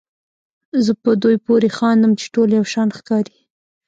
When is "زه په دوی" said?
0.85-1.35